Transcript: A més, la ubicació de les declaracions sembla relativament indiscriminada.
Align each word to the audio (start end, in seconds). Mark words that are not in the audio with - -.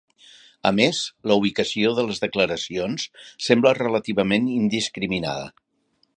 A 0.69 0.69
més, 0.77 1.01
la 1.31 1.37
ubicació 1.41 1.91
de 1.99 2.05
les 2.07 2.23
declaracions 2.23 3.07
sembla 3.49 3.75
relativament 3.83 4.51
indiscriminada. 4.57 5.47